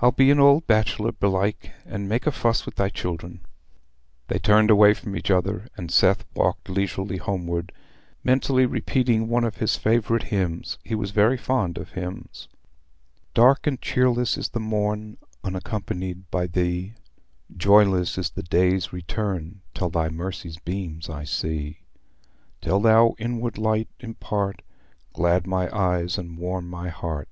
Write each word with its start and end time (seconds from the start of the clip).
"I'll 0.00 0.10
be 0.10 0.32
an 0.32 0.40
old 0.40 0.66
bachelor, 0.66 1.12
belike, 1.12 1.70
and 1.86 2.08
make 2.08 2.26
a 2.26 2.32
fuss 2.32 2.66
wi' 2.66 2.72
thy 2.74 2.88
children." 2.88 3.42
They 4.26 4.40
turned 4.40 4.68
away 4.68 4.94
from 4.94 5.14
each 5.14 5.30
other, 5.30 5.68
and 5.76 5.92
Seth 5.92 6.24
walked 6.34 6.68
leisurely 6.68 7.18
homeward, 7.18 7.70
mentally 8.24 8.66
repeating 8.66 9.28
one 9.28 9.44
of 9.44 9.58
his 9.58 9.76
favourite 9.76 10.24
hymns—he 10.24 10.96
was 10.96 11.12
very 11.12 11.36
fond 11.36 11.78
of 11.78 11.90
hymns: 11.90 12.48
"Dark 13.32 13.64
and 13.64 13.80
cheerless 13.80 14.36
is 14.36 14.48
the 14.48 14.58
morn 14.58 15.18
Unaccompanied 15.44 16.28
by 16.32 16.48
thee: 16.48 16.94
Joyless 17.56 18.18
is 18.18 18.30
the 18.30 18.42
day's 18.42 18.92
return 18.92 19.60
Till 19.72 19.88
thy 19.90 20.08
mercy's 20.08 20.58
beams 20.58 21.08
I 21.08 21.22
see: 21.22 21.84
Till 22.60 22.80
thou 22.80 23.14
inward 23.20 23.56
light 23.56 23.88
impart, 24.00 24.62
Glad 25.12 25.46
my 25.46 25.70
eyes 25.72 26.18
and 26.18 26.36
warm 26.38 26.68
my 26.68 26.88
heart. 26.88 27.28